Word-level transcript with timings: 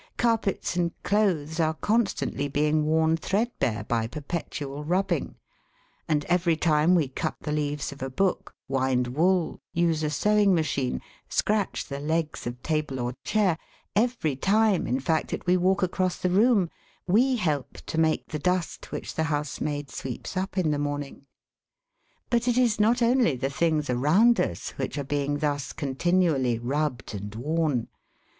Carpets 0.17 0.75
and 0.75 0.91
clothes 1.03 1.59
are 1.59 1.75
constantly 1.75 2.47
being 2.47 2.85
worn 2.87 3.15
threadbare 3.17 3.83
by 3.83 4.07
perpetual 4.07 4.83
rubbing; 4.83 5.35
and 6.07 6.25
every 6.25 6.57
time 6.57 6.95
we 6.95 7.07
cut 7.07 7.35
the 7.41 7.51
leaves 7.51 7.91
of 7.91 8.01
a 8.01 8.09
book, 8.09 8.51
wind 8.67 9.09
wool, 9.09 9.61
use 9.73 10.01
a 10.01 10.09
sewing 10.09 10.55
machine, 10.55 11.01
scratch 11.29 11.85
the 11.85 11.99
legs 11.99 12.47
of 12.47 12.63
table 12.63 12.99
or 12.99 13.13
chair, 13.23 13.59
every 13.95 14.35
time, 14.35 14.87
in 14.87 14.99
fact, 14.99 15.29
that 15.29 15.45
we 15.45 15.55
walk 15.55 15.83
across 15.83 16.17
the 16.17 16.31
room, 16.31 16.71
we 17.05 17.35
help 17.35 17.73
to 17.85 17.99
make 17.99 18.25
the 18.29 18.39
dust 18.39 18.91
which 18.91 19.13
the 19.13 19.25
housemaid 19.29 19.91
sweeps 19.91 20.35
up 20.35 20.57
in 20.57 20.71
the 20.71 20.79
morning. 20.79 21.27
But 22.31 22.47
it 22.47 22.57
is 22.57 22.79
not 22.79 23.03
only 23.03 23.35
the 23.35 23.51
things 23.51 23.87
around 23.87 24.39
us 24.41 24.71
which 24.77 24.97
are 24.97 25.03
being 25.03 25.37
thus 25.37 25.71
continually 25.71 26.57
rubbed 26.57 27.13
and 27.13 27.35
worn. 27.35 27.87